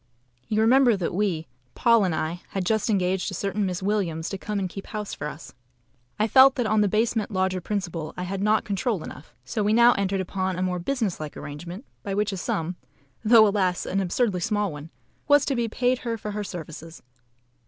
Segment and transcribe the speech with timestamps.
[0.47, 1.45] You remember that we
[1.75, 5.13] (Paul and I) had just engaged a certain Miss Williams to come and keep house
[5.13, 5.53] for us.
[6.17, 9.73] I felt that on the basement lodger principle I had not control enough; so we
[9.73, 12.77] now entered upon a more business like arrangement, by which a sum
[13.23, 13.85] (though, alas!
[13.85, 14.89] an absurdly small one)
[15.27, 17.03] was to be paid her for her services.